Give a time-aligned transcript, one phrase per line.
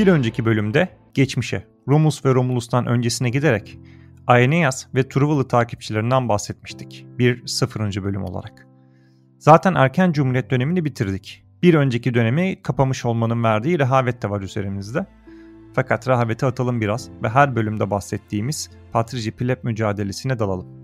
[0.00, 3.78] Bir önceki bölümde geçmişe, Romulus ve Romulus'tan öncesine giderek
[4.26, 8.66] Aeneas ve Truvalı takipçilerinden bahsetmiştik bir sıfırıncı bölüm olarak.
[9.38, 11.44] Zaten erken Cumhuriyet dönemini bitirdik.
[11.62, 15.06] Bir önceki dönemi kapamış olmanın verdiği rehavet de var üzerimizde.
[15.74, 20.79] Fakat rehaveti atalım biraz ve her bölümde bahsettiğimiz Patrici Pleb mücadelesine dalalım.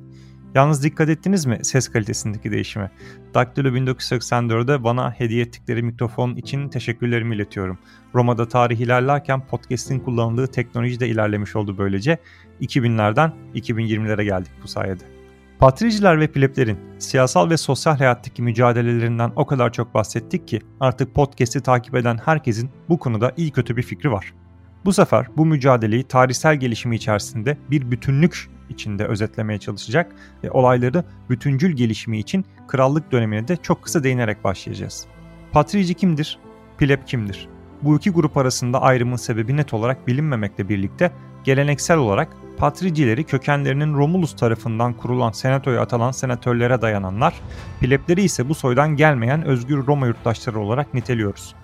[0.54, 2.90] Yalnız dikkat ettiniz mi ses kalitesindeki değişime?
[3.34, 7.78] Daktilo 1984'de bana hediye ettikleri mikrofon için teşekkürlerimi iletiyorum.
[8.14, 12.18] Roma'da tarih ilerlerken podcast'in kullanıldığı teknoloji de ilerlemiş oldu böylece.
[12.60, 15.04] 2000'lerden 2020'lere geldik bu sayede.
[15.58, 21.60] Patriciler ve pleblerin siyasal ve sosyal hayattaki mücadelelerinden o kadar çok bahsettik ki artık podcast'i
[21.60, 24.34] takip eden herkesin bu konuda iyi kötü bir fikri var.
[24.84, 30.12] Bu sefer bu mücadeleyi tarihsel gelişimi içerisinde bir bütünlük içinde özetlemeye çalışacak
[30.44, 35.06] ve olayları bütüncül gelişimi için krallık dönemine de çok kısa değinerek başlayacağız.
[35.52, 36.38] Patrici kimdir?
[36.78, 37.48] Pleb kimdir?
[37.82, 41.12] Bu iki grup arasında ayrımın sebebi net olarak bilinmemekle birlikte
[41.44, 47.40] geleneksel olarak patricileri kökenlerinin Romulus tarafından kurulan senatoya atanan senatörlere dayananlar,
[47.80, 51.54] plebleri ise bu soydan gelmeyen özgür Roma yurttaşları olarak niteliyoruz.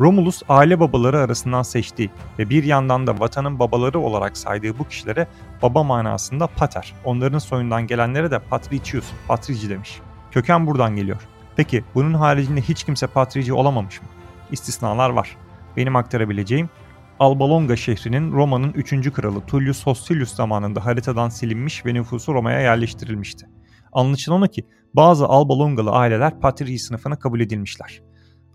[0.00, 5.26] Romulus aile babaları arasından seçtiği ve bir yandan da vatanın babaları olarak saydığı bu kişilere
[5.62, 10.00] baba manasında pater, onların soyundan gelenlere de patricius, patrici demiş.
[10.30, 11.28] Köken buradan geliyor.
[11.56, 14.08] Peki bunun haricinde hiç kimse patrici olamamış mı?
[14.50, 15.36] İstisnalar var.
[15.76, 16.70] Benim aktarabileceğim
[17.18, 19.12] Alba şehrinin Roma'nın 3.
[19.12, 23.46] kralı Tullius Hostilius zamanında haritadan silinmiş ve nüfusu Roma'ya yerleştirilmişti.
[23.92, 28.09] Anlaşılan o ki bazı Alba aileler patrici sınıfına kabul edilmişler.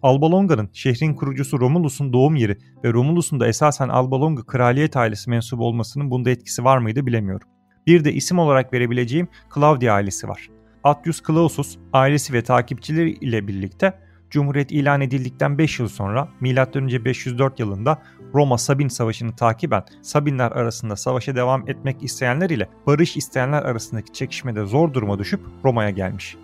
[0.06, 5.30] Alba Longa'nın şehrin kurucusu Romulus'un doğum yeri ve Romulus'un da esasen Alba Longa kraliyet ailesi
[5.30, 7.48] mensubu olmasının bunda etkisi var mıydı bilemiyorum.
[7.88, 10.50] Bir de isim olarak verebileceğim Claudia ailesi var.
[10.84, 13.94] Attius Clausus ailesi ve takipçileri ile birlikte
[14.30, 17.06] Cumhuriyet ilan edildikten 5 yıl sonra M.Ö.
[17.06, 18.02] 504 yılında
[18.34, 24.66] Roma Sabin Savaşı'nı takiben Sabinler arasında savaşa devam etmek isteyenler ile barış isteyenler arasındaki çekişmede
[24.66, 26.38] zor duruma düşüp Roma'ya gelmiş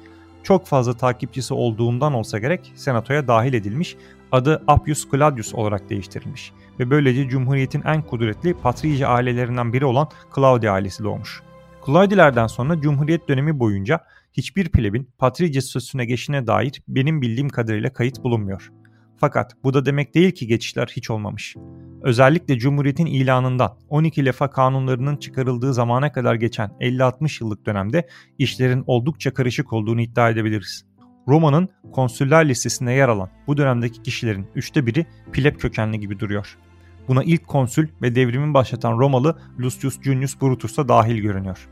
[0.44, 3.98] çok fazla takipçisi olduğundan olsa gerek senatoya dahil edilmiş,
[4.32, 10.74] adı Appius Claudius olarak değiştirilmiş ve böylece Cumhuriyet'in en kudretli patrici ailelerinden biri olan Claudia
[10.74, 11.42] ailesi doğmuş.
[11.86, 14.00] Claudilerden sonra Cumhuriyet dönemi boyunca
[14.34, 18.72] hiçbir plebin patrici statüsüne geçine dair benim bildiğim kadarıyla kayıt bulunmuyor.
[19.22, 21.56] Fakat bu da demek değil ki geçişler hiç olmamış.
[22.02, 29.34] Özellikle Cumhuriyet'in ilanından 12 lefa kanunlarının çıkarıldığı zamana kadar geçen 50-60 yıllık dönemde işlerin oldukça
[29.34, 30.86] karışık olduğunu iddia edebiliriz.
[31.28, 36.58] Roma'nın konsüller listesinde yer alan bu dönemdeki kişilerin üçte biri pleb kökenli gibi duruyor.
[37.08, 41.70] Buna ilk konsül ve devrimin başlatan Romalı Lucius Junius Brutus da dahil görünüyor.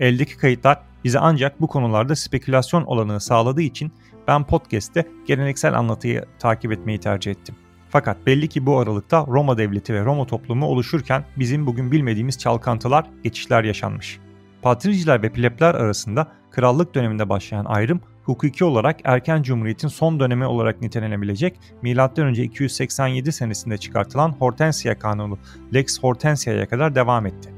[0.00, 3.92] Eldeki kayıtlar bize ancak bu konularda spekülasyon olanağı sağladığı için
[4.28, 7.54] ben podcast'te geleneksel anlatıyı takip etmeyi tercih ettim.
[7.92, 13.06] Fakat belli ki bu aralıkta Roma devleti ve Roma toplumu oluşurken bizim bugün bilmediğimiz çalkantılar,
[13.22, 14.18] geçişler yaşanmış.
[14.62, 20.80] Patriciler ve plebler arasında krallık döneminde başlayan ayrım hukuki olarak erken cumhuriyetin son dönemi olarak
[20.80, 22.32] nitelenebilecek M.Ö.
[22.32, 25.38] 287 senesinde çıkartılan Hortensia Kanunu
[25.74, 27.52] Lex Hortensia'ya kadar devam etti.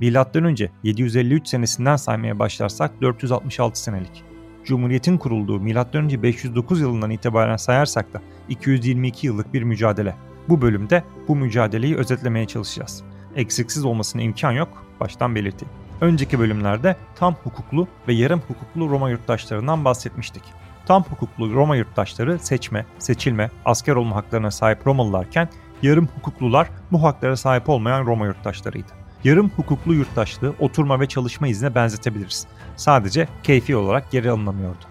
[0.00, 0.54] M.Ö.
[0.82, 4.31] 753 senesinden saymaya başlarsak 466 senelik.
[4.64, 6.22] Cumhuriyetin kurulduğu M.Ö.
[6.22, 10.14] 509 yılından itibaren sayarsak da 222 yıllık bir mücadele.
[10.48, 13.02] Bu bölümde bu mücadeleyi özetlemeye çalışacağız.
[13.36, 15.74] Eksiksiz olmasına imkan yok, baştan belirteyim.
[16.00, 20.42] Önceki bölümlerde tam hukuklu ve yarım hukuklu Roma yurttaşlarından bahsetmiştik.
[20.86, 25.48] Tam hukuklu Roma yurttaşları seçme, seçilme, asker olma haklarına sahip Romalılarken
[25.82, 29.01] yarım hukuklular bu haklara sahip olmayan Roma yurttaşlarıydı.
[29.24, 32.46] Yarım hukuklu yurttaşlığı oturma ve çalışma iznine benzetebiliriz.
[32.76, 34.84] Sadece keyfi olarak geri alınamıyordu.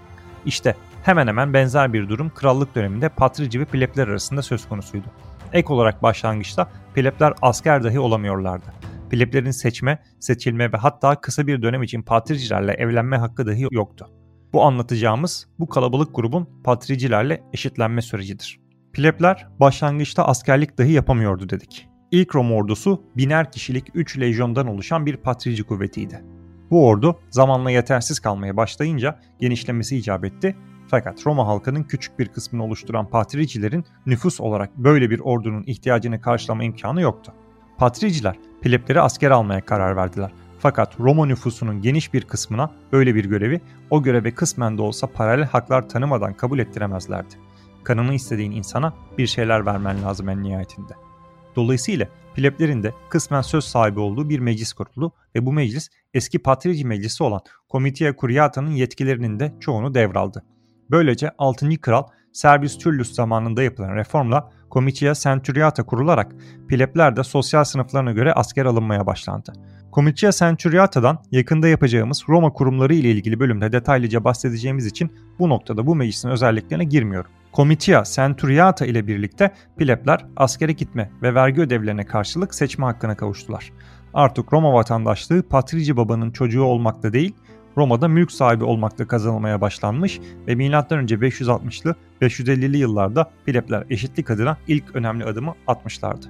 [0.46, 5.06] İşte hemen hemen benzer bir durum krallık döneminde patrici ve plebler arasında söz konusuydu.
[5.54, 8.66] Ek olarak başlangıçta plebler asker dahi olamıyorlardı.
[9.10, 14.10] Pleblerin seçme, seçilme ve hatta kısa bir dönem için patricilerle evlenme hakkı dahi yoktu.
[14.54, 18.60] Bu anlatacağımız bu kalabalık grubun patricilerle eşitlenme sürecidir.
[18.94, 21.91] Plebler başlangıçta askerlik dahi yapamıyordu dedik.
[22.12, 26.24] İlk Roma ordusu biner kişilik 3 lejyondan oluşan bir patrici kuvvetiydi.
[26.72, 30.56] Bu ordu zamanla yetersiz kalmaya başlayınca genişlemesi icap etti
[30.88, 36.64] fakat Roma halkının küçük bir kısmını oluşturan patricilerin nüfus olarak böyle bir ordunun ihtiyacını karşılama
[36.64, 37.34] imkanı yoktu.
[37.78, 40.32] Patriciler plebleri asker almaya karar verdiler.
[40.60, 45.46] Fakat Roma nüfusunun geniş bir kısmına böyle bir görevi o göreve kısmen de olsa paralel
[45.46, 47.36] haklar tanımadan kabul ettiremezlerdi.
[47.84, 51.11] Kanını istediğin insana bir şeyler vermen lazım en nihayetinde.
[51.56, 56.86] Dolayısıyla pleblerin de kısmen söz sahibi olduğu bir meclis kuruldu ve bu meclis eski patrici
[56.86, 60.44] meclisi olan Comitia Curiata'nın yetkilerinin de çoğunu devraldı.
[60.92, 61.82] Böylece 6.
[61.82, 62.04] kral
[62.34, 66.36] Servius Tullius zamanında yapılan reformla Comitia Centuriata kurularak
[66.70, 69.54] plebler de sosyal sınıflarına göre asker alınmaya başlandı.
[69.94, 75.96] Comitia Centuriata'dan yakında yapacağımız Roma kurumları ile ilgili bölümde detaylıca bahsedeceğimiz için bu noktada bu
[75.96, 77.32] meclisin özelliklerine girmiyorum.
[77.54, 83.72] Comitia Centuriata ile birlikte plebler askere gitme ve vergi ödevlerine karşılık seçme hakkına kavuştular.
[84.14, 87.36] Artık Roma vatandaşlığı patrici babanın çocuğu olmakta değil,
[87.78, 90.72] Roma'da mülk sahibi olmakta kazanılmaya başlanmış ve M.Ö.
[90.72, 96.26] 560'lı 550'li yıllarda plebler eşitlik adına ilk önemli adımı atmışlardı.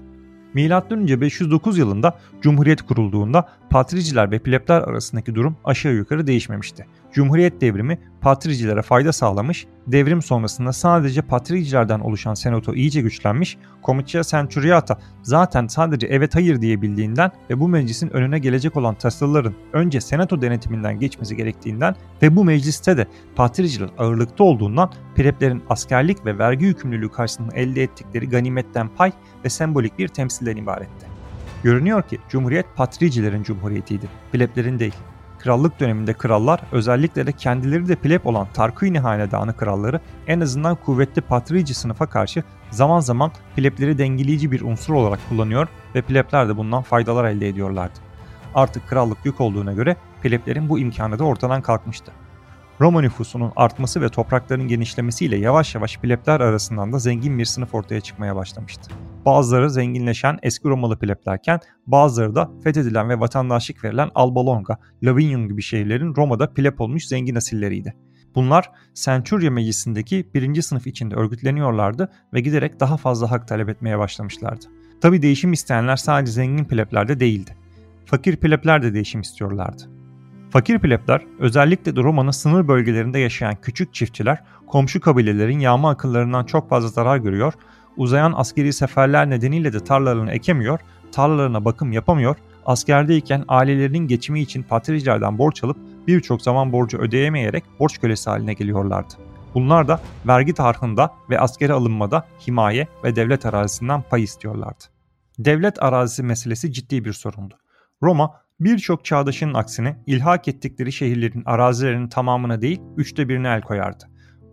[0.54, 1.22] M.Ö.
[1.22, 6.86] 509 yılında Cumhuriyet kurulduğunda patriciler ve plebler arasındaki durum aşağı yukarı değişmemişti.
[7.14, 15.00] Cumhuriyet devrimi patricilere fayda sağlamış, devrim sonrasında sadece patricilerden oluşan senato iyice güçlenmiş, Comitia Centuriata
[15.24, 21.00] zaten sadece evet hayır diyebildiğinden ve bu meclisin önüne gelecek olan tasarıların önce senato denetiminden
[21.00, 27.56] geçmesi gerektiğinden ve bu mecliste de patriciler ağırlıkta olduğundan pleblerin askerlik ve vergi yükümlülüğü karşısında
[27.56, 29.12] elde ettikleri ganimetten pay
[29.46, 31.11] ve sembolik bir temsilden ibaretti.
[31.64, 34.96] Görünüyor ki Cumhuriyet patricilerin cumhuriyetiydi, pleblerin değil.
[35.40, 41.22] Krallık döneminde krallar özellikle de kendileri de pleb olan Tarquini hanedanı kralları en azından kuvvetli
[41.22, 46.82] patrici sınıfa karşı zaman zaman plebleri dengeleyici bir unsur olarak kullanıyor ve plebler de bundan
[46.82, 48.00] faydalar elde ediyorlardı.
[48.56, 52.12] Artık krallık yük olduğuna göre pleblerin bu imkanı da ortadan kalkmıştı.
[52.82, 58.02] Roma nüfusunun artması ve toprakların genişlemesiyle yavaş yavaş plebler arasından da zengin bir sınıf ortaya
[58.02, 58.92] çıkmaya başlamıştı.
[59.26, 65.62] Bazıları zenginleşen eski Romalı pleblerken bazıları da fethedilen ve vatandaşlık verilen Alba Longa, Lavinium gibi
[65.62, 67.96] şehirlerin Roma'da pleb olmuş zengin asilleriydi.
[68.36, 74.66] Bunlar Centuria meclisindeki birinci sınıf içinde örgütleniyorlardı ve giderek daha fazla hak talep etmeye başlamışlardı.
[75.02, 77.56] Tabi değişim isteyenler sadece zengin pleblerde değildi.
[78.06, 79.84] Fakir plebler de değişim istiyorlardı.
[80.50, 86.70] Fakir plebler özellikle de Roma'nın sınır bölgelerinde yaşayan küçük çiftçiler komşu kabilelerin yağma akıllarından çok
[86.70, 87.54] fazla zarar görüyor,
[87.98, 90.80] uzayan askeri seferler nedeniyle de tarlalarını ekemiyor,
[91.12, 92.36] tarlalarına bakım yapamıyor,
[92.66, 95.78] askerdeyken ailelerinin geçimi için patricilerden borç alıp
[96.08, 99.14] birçok zaman borcu ödeyemeyerek borç kölesi haline geliyorlardı.
[99.54, 104.84] Bunlar da vergi tarhında ve askeri alınmada himaye ve devlet arazisinden pay istiyorlardı.
[105.40, 107.56] Devlet arazisi meselesi ciddi bir sorundu.
[108.04, 114.04] Roma Birçok çağdaşının aksine ilhak ettikleri şehirlerin arazilerinin tamamına değil üçte birine el koyardı.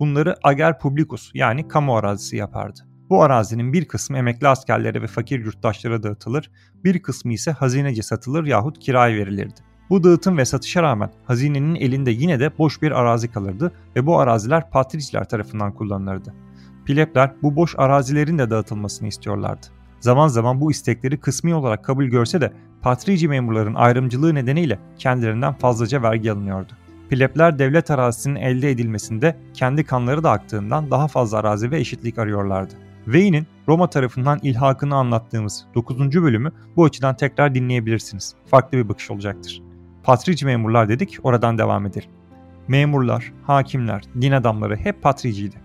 [0.01, 2.88] Bunları ager publicus yani kamu arazisi yapardı.
[3.11, 6.51] Bu arazinin bir kısmı emekli askerlere ve fakir yurttaşlara dağıtılır,
[6.85, 9.61] bir kısmı ise hazinece satılır yahut kiraya verilirdi.
[9.91, 14.19] Bu dağıtım ve satışa rağmen hazinenin elinde yine de boş bir arazi kalırdı ve bu
[14.19, 16.35] araziler patriciler tarafından kullanılırdı.
[16.87, 19.67] Plebler bu boş arazilerin de dağıtılmasını istiyorlardı.
[20.01, 22.53] Zaman zaman bu istekleri kısmi olarak kabul görse de
[22.83, 26.73] patrici memurların ayrımcılığı nedeniyle kendilerinden fazlaca vergi alınıyordu.
[27.11, 32.75] Plebler devlet arazisinin elde edilmesinde kendi kanları da aktığından daha fazla arazi ve eşitlik arıyorlardı.
[33.09, 35.99] Vey'nin Roma tarafından ilhakını anlattığımız 9.
[35.99, 38.35] bölümü bu açıdan tekrar dinleyebilirsiniz.
[38.47, 39.63] Farklı bir bakış olacaktır.
[40.03, 42.11] Patrici memurlar dedik, oradan devam edelim.
[42.69, 45.57] Memurlar, hakimler, din adamları hep patriciydi.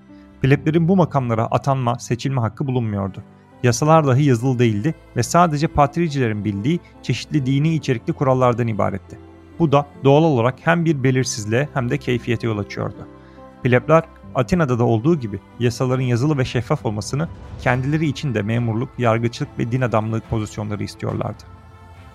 [0.41, 3.23] Pleblerin bu makamlara atanma, seçilme hakkı bulunmuyordu
[3.63, 9.17] yasalar dahi yazılı değildi ve sadece patricilerin bildiği çeşitli dini içerikli kurallardan ibaretti.
[9.59, 13.07] Bu da doğal olarak hem bir belirsizliğe hem de keyfiyete yol açıyordu.
[13.63, 14.03] Plebler
[14.35, 17.27] Atina'da da olduğu gibi yasaların yazılı ve şeffaf olmasını
[17.61, 21.43] kendileri için de memurluk, yargıçlık ve din adamlığı pozisyonları istiyorlardı.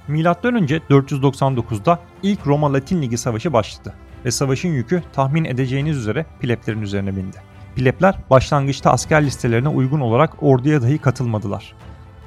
[0.09, 3.95] Milattan önce 499'da ilk Roma Latin Ligi Savaşı başladı
[4.25, 7.37] ve savaşın yükü tahmin edeceğiniz üzere pleblerin üzerine bindi.
[7.77, 11.75] Plebler başlangıçta asker listelerine uygun olarak orduya dahi katılmadılar.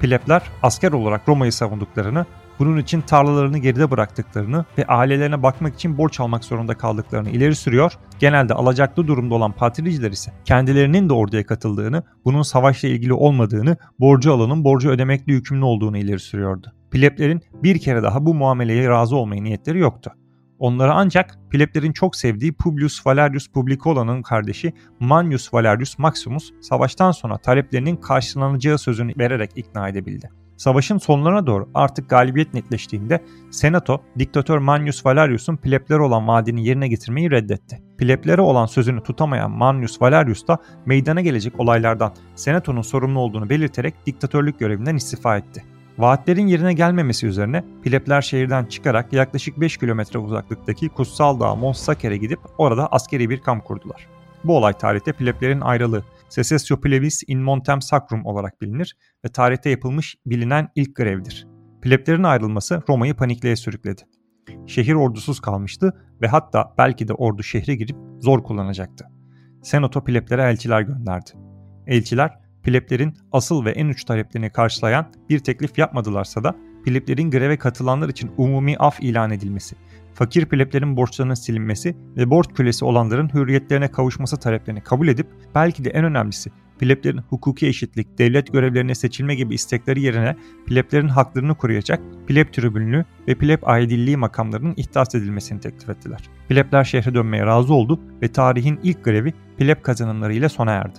[0.00, 2.26] Plebler asker olarak Roma'yı savunduklarını,
[2.58, 7.92] bunun için tarlalarını geride bıraktıklarını ve ailelerine bakmak için borç almak zorunda kaldıklarını ileri sürüyor,
[8.18, 14.32] genelde alacaklı durumda olan patriciler ise kendilerinin de orduya katıldığını, bunun savaşla ilgili olmadığını, borcu
[14.32, 16.72] alanın borcu ödemekle yükümlü olduğunu ileri sürüyordu.
[16.90, 20.12] Pleblerin bir kere daha bu muameleye razı olmaya niyetleri yoktu.
[20.58, 27.96] Onları ancak pleblerin çok sevdiği Publius Valerius Publicola'nın kardeşi Manius Valerius Maximus savaştan sonra taleplerinin
[27.96, 30.41] karşılanacağı sözünü vererek ikna edebildi.
[30.56, 37.30] Savaşın sonlarına doğru artık galibiyet netleştiğinde Senato, diktatör Manius Valerius'un pleblere olan vaadini yerine getirmeyi
[37.30, 37.82] reddetti.
[37.98, 44.58] Pleblere olan sözünü tutamayan Manius Valerius da meydana gelecek olaylardan Senato'nun sorumlu olduğunu belirterek diktatörlük
[44.58, 45.64] görevinden istifa etti.
[45.98, 52.38] Vaatlerin yerine gelmemesi üzerine plebler şehirden çıkarak yaklaşık 5 kilometre uzaklıktaki kutsal dağ Monssaker'e gidip
[52.58, 54.08] orada askeri bir kamp kurdular.
[54.44, 60.16] Bu olay tarihte pleblerin ayrılığı Secessio Plebis in Montem Sacrum olarak bilinir ve tarihte yapılmış
[60.26, 61.46] bilinen ilk grevdir.
[61.82, 64.02] Pleblerin ayrılması Roma'yı panikliğe sürükledi.
[64.66, 69.04] Şehir ordusuz kalmıştı ve hatta belki de ordu şehre girip zor kullanacaktı.
[69.62, 71.30] Senato pleplere elçiler gönderdi.
[71.86, 78.08] Elçiler pleplerin asıl ve en uç taleplerini karşılayan bir teklif yapmadılarsa da pleplerin greve katılanlar
[78.08, 79.76] için umumi af ilan edilmesi,
[80.14, 85.90] fakir pleplerin borçlarının silinmesi ve borç kölesi olanların hürriyetlerine kavuşması taleplerini kabul edip belki de
[85.90, 92.52] en önemlisi pleblerin hukuki eşitlik, devlet görevlerine seçilme gibi istekleri yerine pleblerin haklarını koruyacak pleb
[92.52, 96.20] tribünlüğü ve pleb aidilliği makamlarının ihdas edilmesini teklif ettiler.
[96.48, 100.98] Plebler şehre dönmeye razı oldu ve tarihin ilk grevi pleb kazanımlarıyla sona erdi.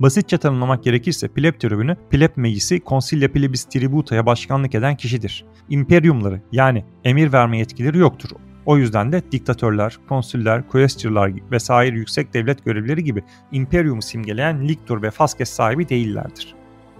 [0.00, 5.44] Basitçe tanımlamak gerekirse pleb tribünü, pleb meclisi consilia plebis tributa'ya başkanlık eden kişidir.
[5.68, 8.30] İmperyumları yani emir verme yetkileri yoktur.
[8.66, 15.10] O yüzden de diktatörler, konsüller, quaestorlar vesaire yüksek devlet görevlileri gibi imperiumu simgeleyen liktor ve
[15.10, 16.54] faskes sahibi değillerdir.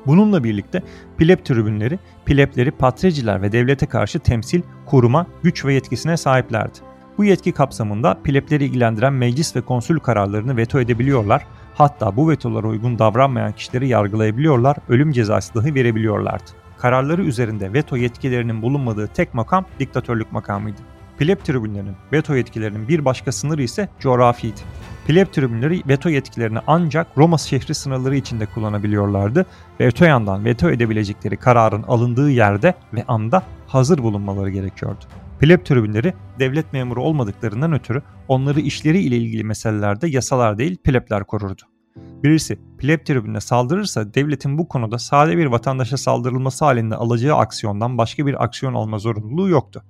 [0.06, 0.82] Bununla birlikte
[1.18, 6.78] pleb tribünleri, plebleri patriciler ve devlete karşı temsil, koruma, güç ve yetkisine sahiplerdi.
[7.18, 12.98] Bu yetki kapsamında plebleri ilgilendiren meclis ve konsül kararlarını veto edebiliyorlar, hatta bu vetolara uygun
[12.98, 16.50] davranmayan kişileri yargılayabiliyorlar, ölüm cezası dahi verebiliyorlardı.
[16.78, 20.80] Kararları üzerinde veto yetkilerinin bulunmadığı tek makam diktatörlük makamıydı.
[21.20, 24.60] Pleb tribünlerinin veto yetkilerinin bir başka sınırı ise coğrafiydi.
[25.06, 29.46] Pleb tribünleri veto yetkilerini ancak Roma şehri sınırları içinde kullanabiliyorlardı
[29.80, 35.04] ve öte yandan veto edebilecekleri kararın alındığı yerde ve anda hazır bulunmaları gerekiyordu.
[35.40, 41.62] Pleb tribünleri devlet memuru olmadıklarından ötürü onları işleri ile ilgili meselelerde yasalar değil plebler korurdu.
[41.96, 48.26] Birisi pleb tribününe saldırırsa devletin bu konuda sade bir vatandaşa saldırılması halinde alacağı aksiyondan başka
[48.26, 49.82] bir aksiyon alma zorunluluğu yoktu.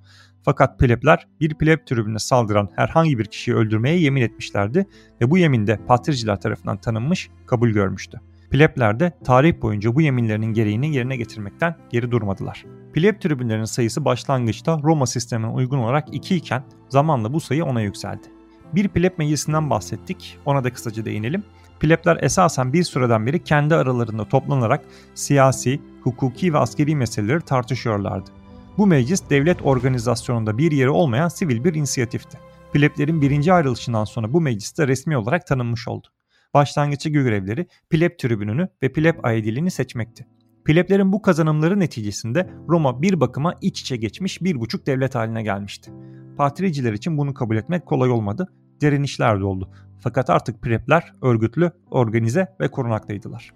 [0.43, 4.85] Fakat plebler bir pleb tribüne saldıran herhangi bir kişiyi öldürmeye yemin etmişlerdi
[5.21, 8.21] ve bu yemin de patriciler tarafından tanınmış, kabul görmüştü.
[8.51, 12.65] Plebler de tarih boyunca bu yeminlerinin gereğini yerine getirmekten geri durmadılar.
[12.93, 18.27] Pleb tribünlerinin sayısı başlangıçta Roma sistemine uygun olarak 2 iken zamanla bu sayı 10'a yükseldi.
[18.75, 21.43] Bir pleb meclisinden bahsettik, ona da kısaca değinelim.
[21.79, 28.40] Plebler esasen bir süreden beri kendi aralarında toplanarak siyasi, hukuki ve askeri meseleleri tartışıyorlardı.
[28.77, 32.37] Bu meclis devlet organizasyonunda bir yeri olmayan sivil bir inisiyatifti.
[32.73, 36.07] Pleblerin birinci ayrılışından sonra bu mecliste resmi olarak tanınmış oldu.
[36.53, 40.27] Başlangıçta görevleri pleb tribününü ve pleb aidiliğini seçmekti.
[40.65, 45.91] Pleblerin bu kazanımları neticesinde Roma bir bakıma iç içe geçmiş bir buçuk devlet haline gelmişti.
[46.37, 49.71] Patriciler için bunu kabul etmek kolay olmadı, direnişler de oldu.
[49.99, 53.53] Fakat artık plebler örgütlü, organize ve korunaktaydılar.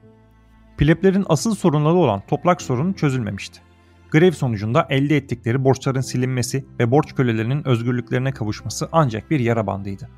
[0.77, 3.61] Pleblerin asıl sorunları olan toprak sorunu çözülmemişti.
[4.15, 10.09] Grev sonucunda elde ettikleri borçların silinmesi ve borç kölelerinin özgürlüklerine kavuşması ancak bir yara bandıydı.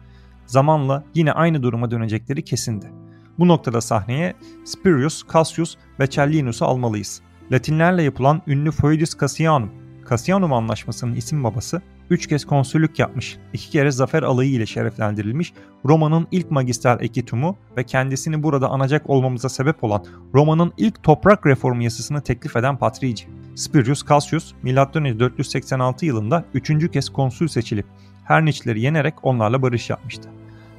[0.45, 2.91] Zamanla yine aynı duruma dönecekleri kesindi.
[3.39, 4.33] Bu noktada sahneye
[4.65, 7.21] Spurius, Cassius ve Cellinus'u almalıyız.
[7.51, 9.71] Latinlerle yapılan ünlü Foedus Cassianum,
[10.09, 15.53] Cassianum Anlaşması'nın isim babası, 3 kez konsüllük yapmış, 2 kere zafer alayı ile şereflendirilmiş,
[15.85, 21.83] Roma'nın ilk magister ekitumu ve kendisini burada anacak olmamıza sebep olan Roma'nın ilk toprak reformu
[21.83, 23.27] yasasını teklif eden Patrici.
[23.55, 25.19] Spurius Cassius, M.Ö.
[25.19, 26.91] 486 yılında 3.
[26.91, 27.85] kez konsül seçilip
[28.23, 30.29] Herniçleri yenerek onlarla barış yapmıştı.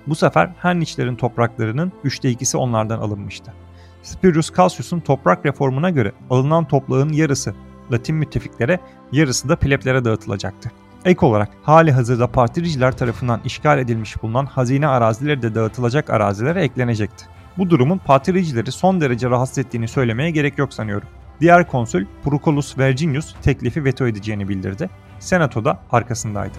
[0.07, 3.53] Bu sefer Herniçlerin topraklarının 3'te 2'si onlardan alınmıştı.
[4.03, 7.55] Spurius Cassius'un toprak reformuna göre alınan toprağın yarısı
[7.93, 8.81] Latin müttefiklere,
[9.13, 10.71] yarısı da pleblere dağıtılacaktı.
[11.05, 17.25] Ek olarak hali hazırda partiriciler tarafından işgal edilmiş bulunan hazine arazileri de dağıtılacak arazilere eklenecekti.
[17.59, 21.09] Bu durumun patricileri son derece rahatsız ettiğini söylemeye gerek yok sanıyorum.
[21.41, 24.91] Diğer konsül Proculus Verginius teklifi veto edeceğini bildirdi.
[25.19, 26.59] Senato da arkasındaydı.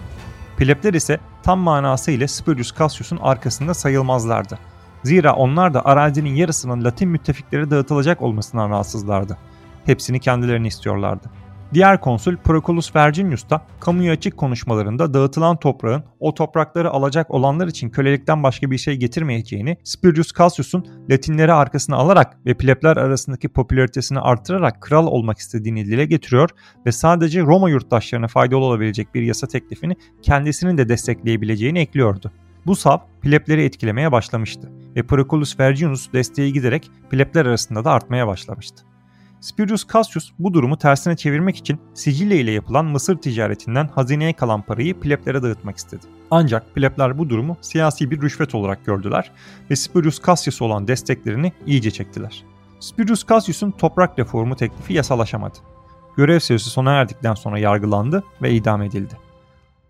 [0.58, 4.60] Plebler ise tam manasıyla Spurius Cassius'un arkasında sayılmazlardı.
[5.03, 9.38] Zira onlar da arazinin yarısının Latin müttefiklere dağıtılacak olmasından rahatsızlardı.
[9.86, 11.29] Hepsini kendilerini istiyorlardı.
[11.73, 17.89] Diğer konsül Proculus Verginius da kamuya açık konuşmalarında dağıtılan toprağın o toprakları alacak olanlar için
[17.89, 24.81] kölelikten başka bir şey getirmeyeceğini, Spurius Cassius'un Latinleri arkasına alarak ve plebler arasındaki popülaritesini artırarak
[24.81, 26.49] kral olmak istediğini dile getiriyor
[26.85, 32.31] ve sadece Roma yurttaşlarına faydalı olabilecek bir yasa teklifini kendisinin de destekleyebileceğini ekliyordu.
[32.65, 38.88] Bu sav plebleri etkilemeye başlamıştı ve Proculus Verginius desteği giderek plebler arasında da artmaya başlamıştı.
[39.41, 45.00] Spurius Cassius bu durumu tersine çevirmek için Sicilya ile yapılan Mısır ticaretinden hazineye kalan parayı
[45.00, 46.05] pleblere dağıtmak istedi.
[46.31, 49.31] Ancak plebler bu durumu siyasi bir rüşvet olarak gördüler
[49.69, 52.43] ve Spurius Cassius olan desteklerini iyice çektiler.
[52.79, 55.58] Spurius Cassius'un toprak reformu teklifi yasalaşamadı.
[56.17, 59.17] Görev süresi sona erdikten sonra yargılandı ve idam edildi.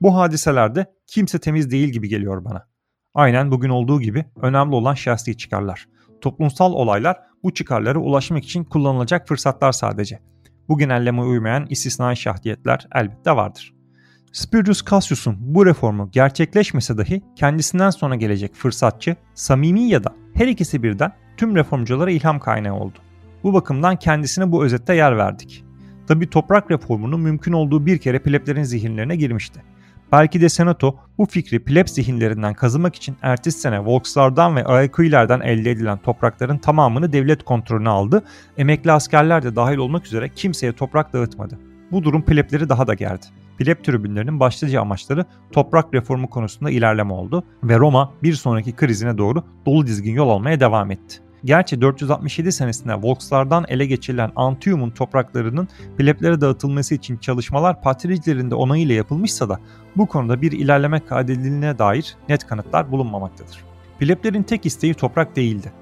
[0.01, 2.67] Bu hadiselerde kimse temiz değil gibi geliyor bana.
[3.13, 5.87] Aynen bugün olduğu gibi önemli olan şahsi çıkarlar.
[6.21, 10.19] Toplumsal olaylar bu çıkarlara ulaşmak için kullanılacak fırsatlar sadece.
[10.69, 13.73] Bu genelleme uymayan istisnai şahsiyetler elbette vardır.
[14.31, 20.83] Spurius Cassius'un bu reformu gerçekleşmese dahi kendisinden sonra gelecek fırsatçı, samimi ya da her ikisi
[20.83, 22.97] birden tüm reformculara ilham kaynağı oldu.
[23.43, 25.63] Bu bakımdan kendisine bu özette yer verdik.
[26.07, 29.63] Tabi toprak reformunun mümkün olduğu bir kere pleblerin zihinlerine girmişti.
[30.11, 35.71] Belki de Senato bu fikri pleb zihinlerinden kazımak için ertesi sene Volkslardan ve Aequilerden elde
[35.71, 38.23] edilen toprakların tamamını devlet kontrolüne aldı.
[38.57, 41.59] Emekli askerler de dahil olmak üzere kimseye toprak dağıtmadı.
[41.91, 43.25] Bu durum plebleri daha da gerdi.
[43.57, 49.43] Pleb tribünlerinin başlıca amaçları toprak reformu konusunda ilerleme oldu ve Roma bir sonraki krizine doğru
[49.65, 51.19] dolu dizgin yol almaya devam etti.
[51.45, 55.67] Gerçi 467 senesinde Volkslardan ele geçirilen Antium'un topraklarının
[55.97, 59.59] pleblere dağıtılması için çalışmalar patricilerin de onayıyla yapılmışsa da
[59.95, 63.63] bu konuda bir ilerleme kaydedildiğine dair net kanıtlar bulunmamaktadır.
[63.99, 65.73] Pleblerin tek isteği toprak değildi.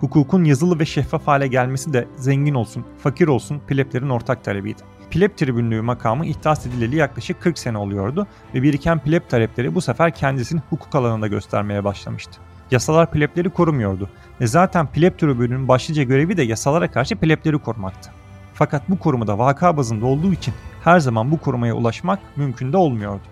[0.00, 4.82] Hukukun yazılı ve şeffaf hale gelmesi de zengin olsun, fakir olsun pleblerin ortak talebiydi.
[5.10, 10.14] Pleb tribünlüğü makamı ihdas edileli yaklaşık 40 sene oluyordu ve biriken pleb talepleri bu sefer
[10.14, 12.40] kendisini hukuk alanında göstermeye başlamıştı.
[12.70, 14.08] Yasalar plebleri korumuyordu
[14.40, 18.10] ve zaten pleb tribünün başlıca görevi de yasalara karşı plebleri korumaktı.
[18.54, 20.54] Fakat bu korumada vaka bazında olduğu için
[20.84, 23.22] her zaman bu korumaya ulaşmak mümkün de olmuyordu.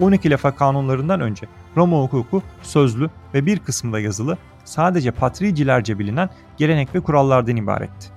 [0.00, 1.46] 12 lefa kanunlarından önce
[1.76, 8.08] Roma hukuku sözlü ve bir kısmında yazılı sadece patricilerce bilinen gelenek ve kurallardan ibaretti.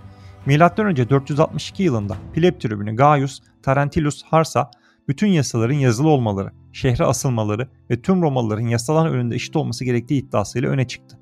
[0.45, 1.09] M.Ö.
[1.09, 4.71] 462 yılında pleb tribünü Gaius Tarentilus Harsa
[5.07, 10.69] bütün yasaların yazılı olmaları, şehre asılmaları ve tüm Romalıların yasaların önünde eşit olması gerektiği iddiasıyla
[10.69, 11.19] öne çıktı.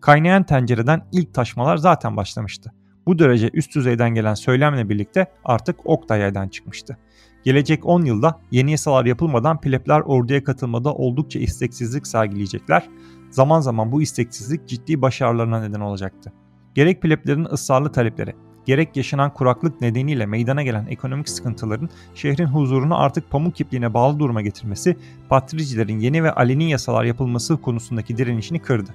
[0.00, 2.72] Kaynayan tencereden ilk taşmalar zaten başlamıştı.
[3.06, 6.16] Bu derece üst düzeyden gelen söylemle birlikte artık ok da
[6.48, 6.96] çıkmıştı.
[7.44, 12.88] Gelecek 10 yılda yeni yasalar yapılmadan plebler orduya katılmada oldukça isteksizlik sergileyecekler.
[13.30, 16.32] Zaman zaman bu isteksizlik ciddi başarılarına neden olacaktı.
[16.74, 18.34] Gerek pleblerin ısrarlı talepleri,
[18.64, 24.42] gerek yaşanan kuraklık nedeniyle meydana gelen ekonomik sıkıntıların şehrin huzurunu artık pamuk ipliğine bağlı duruma
[24.42, 24.96] getirmesi,
[25.28, 28.90] patricilerin yeni ve aleni yasalar yapılması konusundaki direnişini kırdı.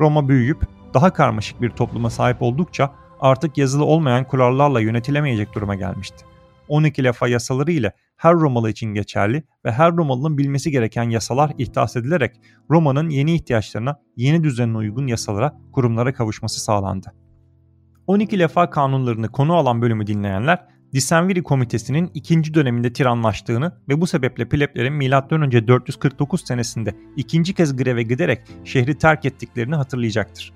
[0.00, 0.62] Roma büyüyüp
[0.94, 2.90] daha karmaşık bir topluma sahip oldukça
[3.20, 6.24] artık yazılı olmayan kurallarla yönetilemeyecek duruma gelmişti.
[6.68, 11.96] 12 lefa yasaları ile her Romalı için geçerli ve her Romalı'nın bilmesi gereken yasalar ihdas
[11.96, 12.40] edilerek
[12.70, 17.12] Roma'nın yeni ihtiyaçlarına, yeni düzenine uygun yasalara, kurumlara kavuşması sağlandı.
[18.10, 24.48] 12 lefa kanunlarını konu alan bölümü dinleyenler Disenviri Komitesi'nin ikinci döneminde tiranlaştığını ve bu sebeple
[24.48, 25.66] pleblerin M.Ö.
[25.68, 30.52] 449 senesinde ikinci kez greve giderek şehri terk ettiklerini hatırlayacaktır.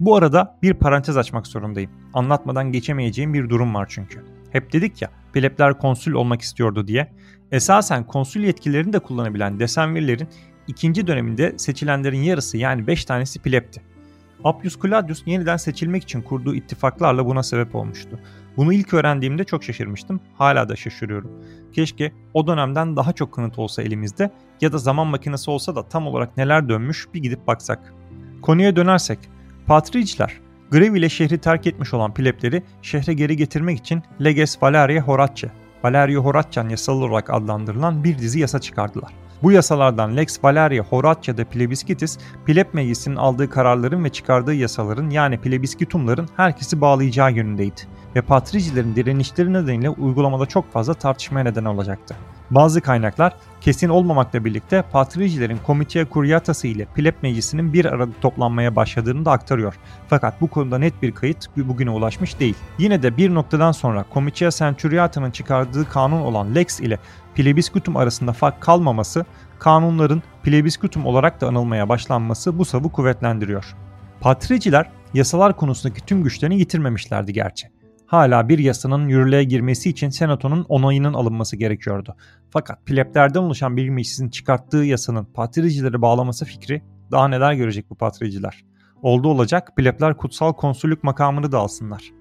[0.00, 1.90] Bu arada bir parantez açmak zorundayım.
[2.14, 4.24] Anlatmadan geçemeyeceğim bir durum var çünkü.
[4.50, 7.12] Hep dedik ya plebler konsül olmak istiyordu diye.
[7.52, 10.28] Esasen konsül yetkilerini de kullanabilen Desenvirilerin
[10.66, 13.95] ikinci döneminde seçilenlerin yarısı yani 5 tanesi plebti.
[14.44, 18.18] Appius Claudius yeniden seçilmek için kurduğu ittifaklarla buna sebep olmuştu.
[18.56, 20.20] Bunu ilk öğrendiğimde çok şaşırmıştım.
[20.34, 21.30] Hala da şaşırıyorum.
[21.72, 26.06] Keşke o dönemden daha çok kanıt olsa elimizde ya da zaman makinesi olsa da tam
[26.06, 27.94] olarak neler dönmüş bir gidip baksak.
[28.42, 29.18] Konuya dönersek,
[29.66, 35.50] Patriciler, grev ile şehri terk etmiş olan plebleri şehre geri getirmek için Leges Valeria Horace,
[35.84, 39.12] Valerio Horacian yasal olarak adlandırılan bir dizi yasa çıkardılar.
[39.42, 46.28] Bu yasalardan Lex Valeria Horatia'da Plebiscitis, pleb meclisinin aldığı kararların ve çıkardığı yasaların yani plebiscitumların
[46.36, 47.80] herkesi bağlayacağı yönündeydi
[48.16, 52.16] ve patricilerin direnişleri nedeniyle uygulamada çok fazla tartışmaya neden olacaktı.
[52.50, 59.24] Bazı kaynaklar kesin olmamakla birlikte patricilerin Comitia Curiatası ile pleb meclisinin bir arada toplanmaya başladığını
[59.24, 59.74] da aktarıyor.
[60.08, 62.54] Fakat bu konuda net bir kayıt bugüne ulaşmış değil.
[62.78, 66.98] Yine de bir noktadan sonra Comitia Centuriata'nın çıkardığı kanun olan Lex ile
[67.34, 69.24] plebiskutum arasında fark kalmaması,
[69.58, 73.74] kanunların plebiskutum olarak da anılmaya başlanması bu savı kuvvetlendiriyor.
[74.20, 77.75] Patriciler yasalar konusundaki tüm güçlerini yitirmemişlerdi gerçi.
[78.06, 82.16] Hala bir yasanın yürürlüğe girmesi için senatonun onayının alınması gerekiyordu.
[82.50, 88.64] Fakat pleblerden oluşan bir meclisin çıkarttığı yasanın patricileri bağlaması fikri daha neler görecek bu patriciler.
[89.02, 92.12] Oldu olacak plebler kutsal konsüllük makamını da alsınlar.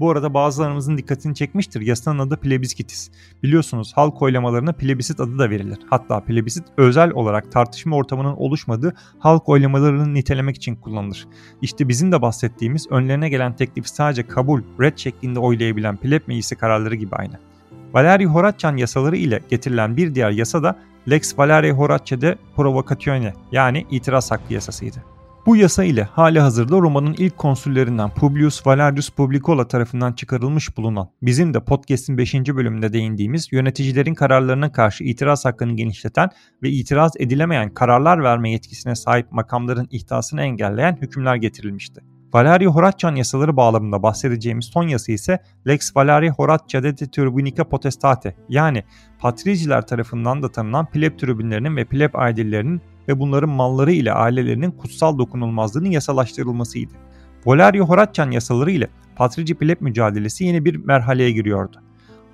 [0.00, 1.80] Bu arada bazılarımızın dikkatini çekmiştir.
[1.80, 3.10] Yasanın adı plebiskitis.
[3.42, 5.78] Biliyorsunuz halk oylamalarına plebisit adı da verilir.
[5.90, 11.28] Hatta plebisit özel olarak tartışma ortamının oluşmadığı halk oylamalarını nitelemek için kullanılır.
[11.62, 16.94] İşte bizim de bahsettiğimiz önlerine gelen teklifi sadece kabul, red şeklinde oylayabilen pleb meclisi kararları
[16.94, 17.38] gibi aynı.
[17.92, 20.78] Valerio Horacian yasaları ile getirilen bir diğer yasa da
[21.10, 25.17] Lex Valerio Horace de Provocatione yani itiraz hakkı yasasıydı.
[25.48, 31.54] Bu yasa ile hali hazırda Roma'nın ilk konsüllerinden Publius Valerius Publicola tarafından çıkarılmış bulunan bizim
[31.54, 32.34] de podcast'in 5.
[32.34, 36.30] bölümünde değindiğimiz yöneticilerin kararlarına karşı itiraz hakkını genişleten
[36.62, 42.00] ve itiraz edilemeyen kararlar verme yetkisine sahip makamların ihtasını engelleyen hükümler getirilmişti.
[42.32, 48.84] Valerio Horatian yasaları bağlamında bahsedeceğimiz son yasa ise Lex Valerio Horatia de Turbinica Potestate yani
[49.18, 55.18] patriciler tarafından da tanınan pleb tribünlerinin ve pleb ailelerinin ve bunların malları ile ailelerinin kutsal
[55.18, 56.92] dokunulmazlığının yasalaştırılmasıydı.
[57.46, 61.82] Valerio Horatian yasaları ile patrici pleb mücadelesi yeni bir merhaleye giriyordu.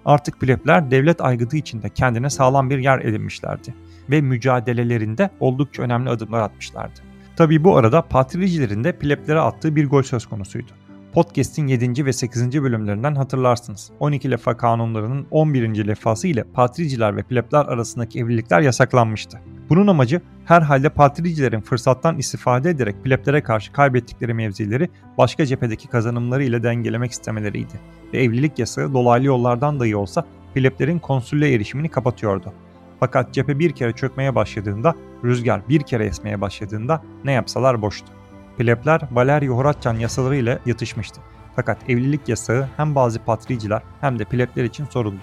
[0.05, 3.75] Artık plebler devlet aygıtı içinde kendine sağlam bir yer edinmişlerdi
[4.11, 7.01] ve mücadelelerinde oldukça önemli adımlar atmışlardı.
[7.37, 10.73] Tabi bu arada patricilerin de pleblere attığı bir gol söz konusuydu.
[11.15, 12.07] Podcast'in 7.
[12.07, 12.63] ve 8.
[12.63, 13.91] bölümlerinden hatırlarsınız.
[14.01, 15.87] 12 lefa kanunlarının 11.
[15.87, 19.41] lefası ile patriciler ve plebler arasındaki evlilikler yasaklanmıştı.
[19.69, 26.63] Bunun amacı herhalde patricilerin fırsattan istifade ederek pleblere karşı kaybettikleri mevzileri başka cephedeki kazanımları ile
[26.63, 27.81] dengelemek istemeleriydi
[28.13, 30.25] ve evlilik yasağı dolaylı yollardan dahi olsa
[30.55, 32.53] pleblerin konsülle erişimini kapatıyordu.
[33.01, 38.24] Fakat cephe bir kere çökmeye başladığında, rüzgar bir kere esmeye başladığında ne yapsalar boştu.
[38.59, 41.21] Plebler Valerio Horacan yasaları ile yatışmıştı.
[41.57, 45.21] Fakat evlilik yasağı hem bazı patriciler hem de plebler için soruldu.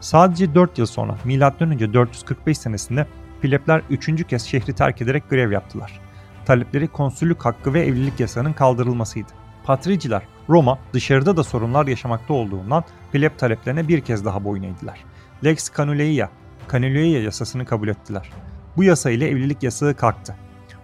[0.00, 1.92] Sadece 4 yıl sonra M.Ö.
[1.92, 3.06] 445 senesinde
[3.42, 4.26] plebler 3.
[4.26, 6.00] kez şehri terk ederek grev yaptılar.
[6.44, 9.32] Talepleri konsüllük hakkı ve evlilik yasağının kaldırılmasıydı.
[9.64, 15.04] Patriciler Roma dışarıda da sorunlar yaşamakta olduğundan pleb taleplerine bir kez daha boyun eğdiler.
[15.44, 16.28] Lex Canuleia
[16.72, 18.30] Canuleia yasasını kabul ettiler.
[18.76, 20.36] Bu yasa ile evlilik yasağı kalktı.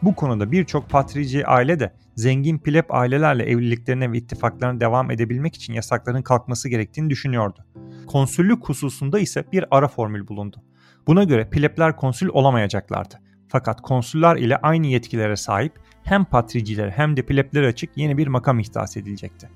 [0.03, 5.73] Bu konuda birçok patrici aile de zengin pleb ailelerle evliliklerine ve ittifaklarına devam edebilmek için
[5.73, 7.65] yasakların kalkması gerektiğini düşünüyordu.
[8.07, 10.63] Konsüllük hususunda ise bir ara formül bulundu.
[11.07, 13.15] Buna göre plebler konsül olamayacaklardı.
[13.49, 15.73] Fakat konsüller ile aynı yetkilere sahip
[16.05, 19.49] hem patricilere hem de pleblere açık yeni bir makam ihdas edilecekti.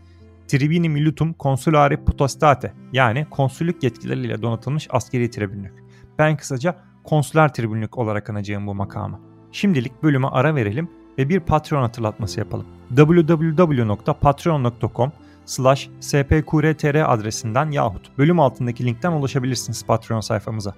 [0.49, 5.75] Tribini Militum Consulare Potestate yani konsüllük yetkileriyle donatılmış askeri tribünlük.
[6.19, 9.32] Ben kısaca konsüler tribünlük olarak anacağım bu makamı.
[9.53, 10.89] Şimdilik bölüme ara verelim
[11.19, 12.67] ve bir Patreon hatırlatması yapalım.
[12.97, 15.13] www.patreon.com
[15.45, 20.75] slash spqrtr adresinden yahut bölüm altındaki linkten ulaşabilirsiniz Patreon sayfamıza.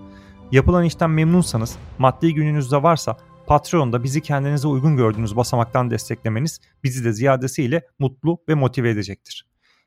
[0.53, 7.13] Yapılan işten memnunsanız, maddi gününüzde varsa Patreon'da bizi kendinize uygun gördüğünüz basamaktan desteklemeniz bizi de
[7.13, 9.47] ziyadesiyle mutlu ve motive edecektir.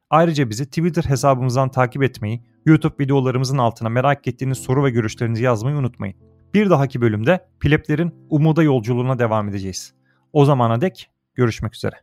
[0.09, 5.77] Ayrıca bizi Twitter hesabımızdan takip etmeyi, YouTube videolarımızın altına merak ettiğiniz soru ve görüşlerinizi yazmayı
[5.77, 6.36] unutmayın.
[6.53, 9.93] Bir dahaki bölümde Pleplerin umuda yolculuğuna devam edeceğiz.
[10.33, 11.95] O zamana dek görüşmek üzere.